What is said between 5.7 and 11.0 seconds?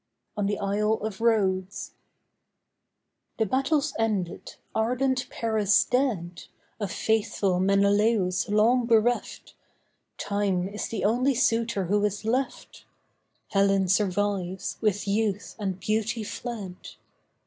dead, Of faithful Menelaus long bereft, Time is